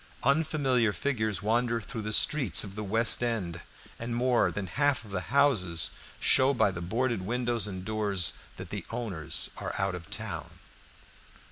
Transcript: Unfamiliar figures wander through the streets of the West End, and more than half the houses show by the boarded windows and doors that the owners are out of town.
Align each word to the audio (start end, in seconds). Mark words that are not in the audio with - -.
Unfamiliar 0.23 0.91
figures 0.93 1.43
wander 1.43 1.79
through 1.79 2.01
the 2.01 2.11
streets 2.11 2.63
of 2.63 2.73
the 2.73 2.83
West 2.83 3.21
End, 3.21 3.61
and 3.99 4.15
more 4.15 4.49
than 4.49 4.65
half 4.65 5.03
the 5.07 5.21
houses 5.29 5.91
show 6.19 6.55
by 6.55 6.71
the 6.71 6.81
boarded 6.81 7.21
windows 7.21 7.67
and 7.67 7.85
doors 7.85 8.33
that 8.55 8.71
the 8.71 8.83
owners 8.89 9.51
are 9.57 9.75
out 9.77 9.93
of 9.93 10.09
town. 10.09 10.53